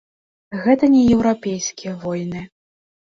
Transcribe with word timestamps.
Гэта 0.63 0.89
не 0.95 1.03
еўрапейскія 1.17 1.93
войны. 2.07 2.41